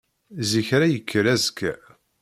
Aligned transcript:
Zik 0.49 0.69
ara 0.75 0.87
yekker 0.93 1.25
azekka. 1.33 1.73